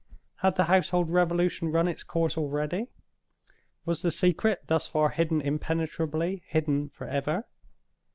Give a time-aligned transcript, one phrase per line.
[0.37, 2.87] Had the household revolution run its course already?
[3.85, 7.45] Was the secret thus far hidden impenetrably, hidden forever?